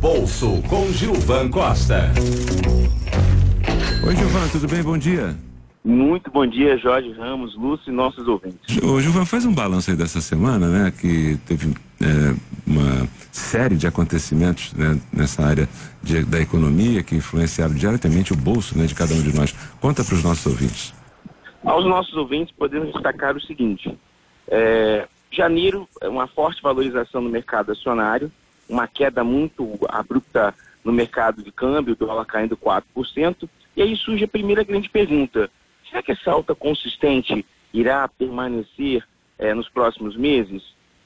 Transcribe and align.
bolso 0.00 0.62
com 0.66 0.90
Gilvan 0.92 1.50
Costa. 1.50 2.10
Oi, 4.02 4.16
Gilvan, 4.16 4.48
tudo 4.50 4.66
bem? 4.66 4.82
Bom 4.82 4.96
dia. 4.96 5.36
Muito 5.84 6.30
bom 6.30 6.46
dia, 6.46 6.78
Jorge 6.78 7.12
Ramos, 7.12 7.54
Lúcio 7.54 7.92
e 7.92 7.94
nossos 7.94 8.26
ouvintes. 8.26 8.82
Ô, 8.82 8.98
Gilvan, 8.98 9.26
faz 9.26 9.44
um 9.44 9.52
balanço 9.52 9.90
aí 9.90 9.96
dessa 9.96 10.22
semana, 10.22 10.68
né? 10.68 10.90
Que 10.98 11.36
teve 11.46 11.74
é, 12.00 12.34
uma 12.66 13.06
série 13.30 13.76
de 13.76 13.86
acontecimentos 13.86 14.72
né, 14.72 14.98
nessa 15.12 15.44
área 15.44 15.68
de, 16.02 16.24
da 16.24 16.40
economia 16.40 17.02
que 17.02 17.14
influenciaram 17.14 17.74
diretamente 17.74 18.32
o 18.32 18.36
bolso 18.36 18.78
né, 18.78 18.86
de 18.86 18.94
cada 18.94 19.12
um 19.12 19.20
de 19.20 19.36
nós. 19.36 19.52
Conta 19.82 20.02
para 20.02 20.14
os 20.14 20.24
nossos 20.24 20.46
ouvintes. 20.46 20.94
Aos 21.62 21.84
nossos 21.84 22.14
ouvintes, 22.14 22.54
podemos 22.56 22.90
destacar 22.90 23.36
o 23.36 23.40
seguinte: 23.42 23.94
é, 24.48 25.06
janeiro, 25.30 25.86
uma 26.04 26.26
forte 26.26 26.62
valorização 26.62 27.20
no 27.20 27.28
mercado 27.28 27.72
acionário, 27.72 28.32
uma 28.70 28.86
queda 28.86 29.24
muito 29.24 29.68
abrupta 29.88 30.54
no 30.84 30.92
mercado 30.92 31.42
de 31.42 31.50
câmbio, 31.50 31.94
o 31.94 31.96
dólar 31.96 32.24
caindo 32.24 32.56
4%. 32.56 33.48
E 33.76 33.82
aí 33.82 33.96
surge 33.96 34.24
a 34.24 34.28
primeira 34.28 34.62
grande 34.62 34.88
pergunta: 34.88 35.50
será 35.88 36.02
que 36.02 36.12
essa 36.12 36.30
alta 36.30 36.54
consistente 36.54 37.44
irá 37.74 38.06
permanecer 38.08 39.04
é, 39.38 39.52
nos 39.52 39.68
próximos 39.68 40.16
meses? 40.16 40.62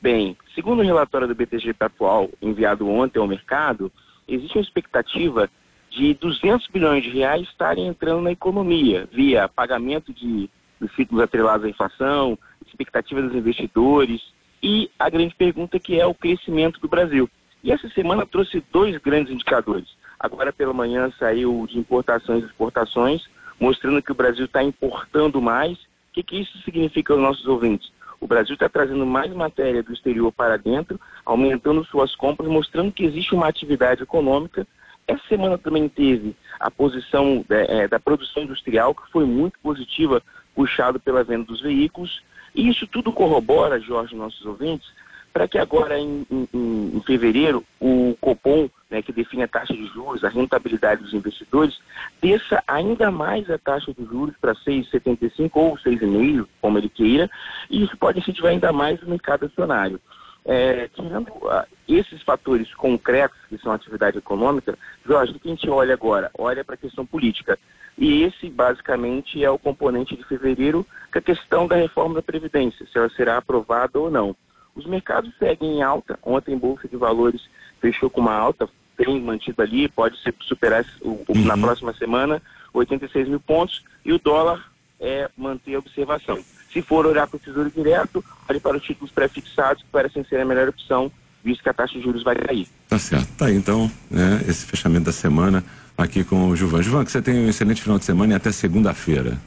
Bem, 0.00 0.36
segundo 0.54 0.80
o 0.80 0.84
relatório 0.84 1.26
do 1.26 1.34
BTG 1.34 1.72
Pactual 1.72 2.30
enviado 2.40 2.86
ontem 2.88 3.18
ao 3.18 3.26
mercado, 3.26 3.90
existe 4.28 4.58
uma 4.58 4.62
expectativa 4.62 5.50
de 5.90 6.12
200 6.14 6.68
bilhões 6.68 7.02
de 7.02 7.10
reais 7.10 7.48
estarem 7.48 7.86
entrando 7.86 8.20
na 8.20 8.32
economia 8.32 9.08
via 9.10 9.48
pagamento 9.48 10.12
de, 10.12 10.50
de 10.80 10.94
ciclos 10.94 11.22
atrelados 11.22 11.64
à 11.64 11.70
inflação, 11.70 12.38
expectativa 12.66 13.22
dos 13.22 13.34
investidores 13.34 14.20
e 14.62 14.90
a 14.98 15.08
grande 15.08 15.34
pergunta 15.34 15.78
que 15.78 15.98
é 15.98 16.06
o 16.06 16.14
crescimento 16.14 16.78
do 16.80 16.88
Brasil. 16.88 17.30
E 17.66 17.72
essa 17.72 17.88
semana 17.88 18.24
trouxe 18.24 18.62
dois 18.70 18.96
grandes 18.98 19.32
indicadores. 19.34 19.88
Agora 20.20 20.52
pela 20.52 20.72
manhã 20.72 21.12
saiu 21.18 21.66
de 21.68 21.76
importações 21.76 22.44
e 22.44 22.46
exportações, 22.46 23.28
mostrando 23.58 24.00
que 24.00 24.12
o 24.12 24.14
Brasil 24.14 24.44
está 24.44 24.62
importando 24.62 25.42
mais. 25.42 25.76
O 25.76 26.12
que, 26.12 26.22
que 26.22 26.40
isso 26.42 26.56
significa 26.58 27.12
aos 27.12 27.20
nossos 27.20 27.44
ouvintes? 27.44 27.90
O 28.20 28.26
Brasil 28.28 28.54
está 28.54 28.68
trazendo 28.68 29.04
mais 29.04 29.34
matéria 29.34 29.82
do 29.82 29.92
exterior 29.92 30.30
para 30.30 30.56
dentro, 30.56 31.00
aumentando 31.24 31.84
suas 31.86 32.14
compras, 32.14 32.48
mostrando 32.48 32.92
que 32.92 33.04
existe 33.04 33.34
uma 33.34 33.48
atividade 33.48 34.00
econômica. 34.00 34.64
Essa 35.08 35.26
semana 35.28 35.58
também 35.58 35.88
teve 35.88 36.36
a 36.60 36.70
posição 36.70 37.44
é, 37.50 37.88
da 37.88 37.98
produção 37.98 38.44
industrial, 38.44 38.94
que 38.94 39.10
foi 39.10 39.24
muito 39.24 39.58
positiva, 39.58 40.22
puxado 40.54 41.00
pela 41.00 41.24
venda 41.24 41.46
dos 41.46 41.62
veículos. 41.62 42.22
E 42.54 42.68
isso 42.68 42.86
tudo 42.86 43.12
corrobora, 43.12 43.80
Jorge, 43.80 44.14
nossos 44.14 44.46
ouvintes, 44.46 44.88
para 45.36 45.46
que 45.46 45.58
agora 45.58 45.98
em, 45.98 46.26
em, 46.30 46.48
em, 46.94 47.02
fevereiro 47.04 47.62
o 47.78 48.16
Copom, 48.22 48.70
né, 48.90 49.02
que 49.02 49.12
define 49.12 49.42
a 49.42 49.48
taxa 49.48 49.74
de 49.74 49.84
juros, 49.88 50.24
a 50.24 50.30
rentabilidade 50.30 51.02
dos 51.02 51.12
investidores, 51.12 51.78
desça 52.22 52.64
ainda 52.66 53.10
mais 53.10 53.50
a 53.50 53.58
taxa 53.58 53.92
de 53.92 54.02
juros 54.06 54.34
para 54.40 54.54
6,75 54.54 55.50
ou 55.52 55.76
6,5, 55.76 56.46
como 56.58 56.78
ele 56.78 56.88
queira, 56.88 57.30
e 57.68 57.84
isso 57.84 57.98
pode 57.98 58.18
incentivar 58.18 58.52
ainda 58.52 58.72
mais 58.72 59.02
o 59.02 59.10
mercado 59.10 59.44
acionário. 59.44 60.00
É, 60.42 60.88
tirando 60.94 61.28
uh, 61.28 61.66
esses 61.86 62.22
fatores 62.22 62.74
concretos, 62.74 63.36
que 63.50 63.58
são 63.58 63.72
atividade 63.72 64.16
econômica, 64.16 64.78
Jorge, 65.04 65.32
o 65.32 65.38
que 65.38 65.48
a 65.48 65.50
gente 65.50 65.68
olha 65.68 65.92
agora? 65.92 66.30
Olha 66.38 66.64
para 66.64 66.76
a 66.76 66.78
questão 66.78 67.04
política. 67.04 67.58
E 67.98 68.22
esse, 68.22 68.48
basicamente, 68.48 69.44
é 69.44 69.50
o 69.50 69.58
componente 69.58 70.16
de 70.16 70.24
fevereiro, 70.24 70.86
que 71.12 71.18
é 71.18 71.20
a 71.20 71.22
questão 71.22 71.66
da 71.66 71.76
reforma 71.76 72.14
da 72.14 72.22
Previdência, 72.22 72.86
se 72.86 72.96
ela 72.96 73.10
será 73.10 73.36
aprovada 73.36 73.98
ou 73.98 74.10
não. 74.10 74.34
Os 74.76 74.86
mercados 74.86 75.32
seguem 75.38 75.78
em 75.78 75.82
alta. 75.82 76.18
Ontem, 76.22 76.54
a 76.54 76.58
Bolsa 76.58 76.86
de 76.86 76.96
Valores 76.96 77.48
fechou 77.80 78.10
com 78.10 78.20
uma 78.20 78.34
alta, 78.34 78.68
tem 78.96 79.20
mantido 79.20 79.60
ali, 79.62 79.88
pode 79.88 80.16
superar 80.42 80.84
o, 81.00 81.24
uhum. 81.28 81.44
na 81.44 81.56
próxima 81.56 81.92
semana 81.94 82.42
86 82.72 83.28
mil 83.28 83.40
pontos. 83.40 83.82
E 84.04 84.12
o 84.12 84.18
dólar 84.18 84.70
é 85.00 85.28
manter 85.36 85.74
a 85.74 85.78
observação. 85.78 86.38
Se 86.72 86.82
for 86.82 87.06
olhar 87.06 87.26
para 87.26 87.36
o 87.36 87.40
Tesouro 87.40 87.70
Direto, 87.70 88.24
olhe 88.48 88.60
para 88.60 88.76
os 88.76 88.82
títulos 88.82 89.10
pré-fixados, 89.10 89.82
que 89.82 89.88
parecem 89.88 90.24
ser 90.24 90.40
a 90.40 90.44
melhor 90.44 90.68
opção, 90.68 91.10
visto 91.42 91.62
que 91.62 91.68
a 91.68 91.74
taxa 91.74 91.94
de 91.94 92.02
juros 92.02 92.22
vai 92.22 92.36
cair. 92.36 92.68
Tá 92.88 92.98
certo. 92.98 93.28
Tá 93.36 93.46
aí, 93.46 93.56
então, 93.56 93.90
né, 94.10 94.44
esse 94.46 94.66
fechamento 94.66 95.06
da 95.06 95.12
semana 95.12 95.64
aqui 95.96 96.24
com 96.24 96.48
o 96.48 96.56
Gilvan. 96.56 96.82
Gilvan, 96.82 97.04
que 97.04 97.10
você 97.10 97.22
tenha 97.22 97.40
um 97.40 97.48
excelente 97.48 97.82
final 97.82 97.98
de 97.98 98.04
semana 98.04 98.34
e 98.34 98.36
até 98.36 98.52
segunda-feira. 98.52 99.38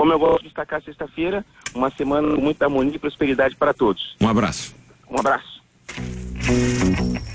Como 0.00 0.14
eu 0.14 0.18
gosto 0.18 0.38
de 0.38 0.44
destacar 0.44 0.82
sexta-feira, 0.82 1.44
uma 1.74 1.90
semana 1.90 2.34
com 2.34 2.40
muita 2.40 2.64
harmonia 2.64 2.96
e 2.96 2.98
prosperidade 2.98 3.54
para 3.54 3.74
todos. 3.74 4.16
Um 4.18 4.28
abraço. 4.28 4.74
Um 5.10 5.20
abraço. 5.20 5.62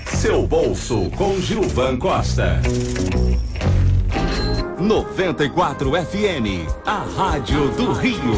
Seu 0.06 0.44
bolso 0.48 1.08
com 1.10 1.40
Gilvan 1.40 1.96
Costa. 1.96 2.60
94 4.80 5.92
FM, 5.92 6.68
a 6.84 7.04
rádio 7.16 7.70
do 7.76 7.92
Rio. 7.92 8.34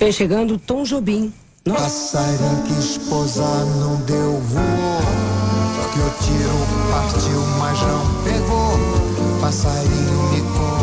Vem 0.00 0.10
chegando 0.10 0.58
Tom 0.58 0.82
Jobim. 0.82 1.32
Nossa. 1.64 2.18
Passarinho 2.18 2.64
que 2.64 2.72
esposar 2.72 3.64
não 3.78 4.04
deu 4.04 4.32
voo. 4.40 4.65
Passarinho 9.46 10.22
me 10.32 10.40
conta 10.58 10.75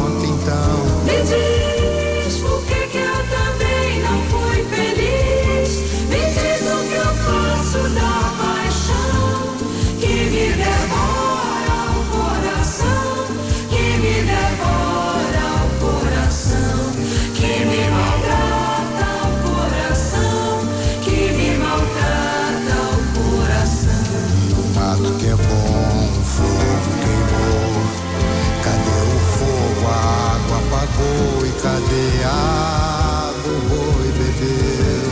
cadê 31.63 32.24
a 32.25 33.29
água? 33.29 33.53
O 33.53 34.12
bebeu. 34.18 35.12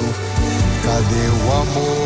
Cadê 0.84 1.26
o 1.30 1.62
amor? 1.62 2.01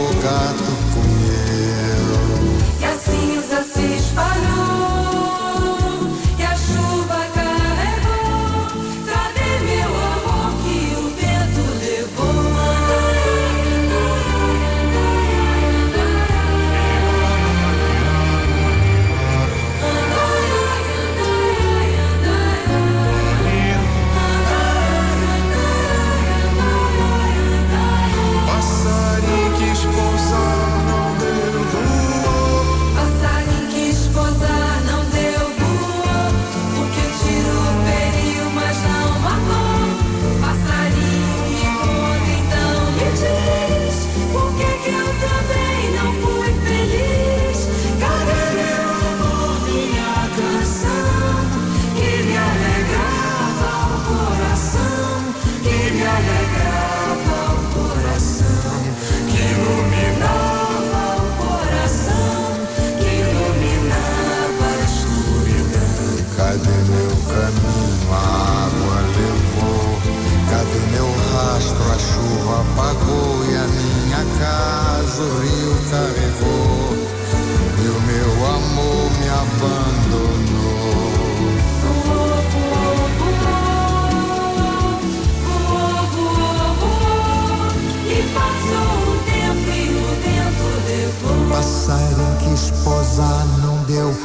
Esposar 92.55 93.45
não 93.61 93.83
deu, 93.83 94.15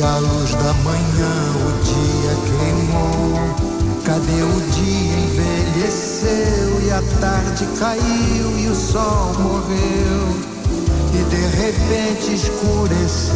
E 0.00 0.02
a 0.02 0.16
luz 0.16 0.54
da 0.54 0.72
manhã 0.82 1.34
o 1.60 1.72
dia 1.84 2.34
queimou. 2.48 3.36
Cadê 4.02 4.42
o 4.42 4.60
dia 4.72 5.18
envelheceu 5.26 6.80
e 6.86 6.90
a 6.90 7.02
tarde 7.20 7.66
caiu 7.78 8.58
e 8.58 8.68
o 8.68 8.74
sol 8.74 9.34
morreu 9.38 10.24
e 11.12 11.22
de 11.28 11.42
repente 11.54 12.32
escureceu. 12.32 13.34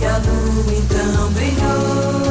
E 0.00 0.04
a 0.04 0.16
lua 0.18 0.72
então 0.72 1.32
brilhou, 1.32 2.22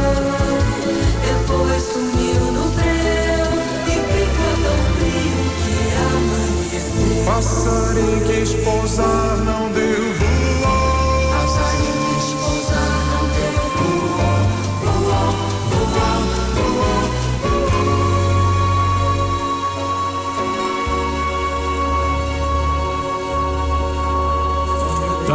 depois 1.21 1.83
sumiu 1.83 2.45
no 2.49 2.69
breu 2.75 3.51
e 3.87 3.95
ficou 4.07 4.53
tão 4.63 4.79
frio 4.95 5.43
que 5.59 5.75
amanheceu. 6.15 7.25
Passarinho 7.25 8.21
que 8.25 8.39
esposar 8.39 9.35
não 9.43 9.69
deu 9.73 9.82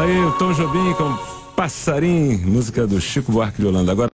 aí 0.09 0.25
o 0.25 0.33
Tom 0.33 0.53
Jobim 0.53 0.95
com 0.95 1.19
Passarim, 1.55 2.37
música 2.39 2.87
do 2.87 3.01
Chico 3.01 3.31
Buarque 3.31 3.61
de 3.61 3.67
Holanda. 3.67 3.93
Agora 3.93 4.07